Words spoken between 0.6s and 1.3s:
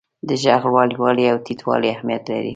لوړوالی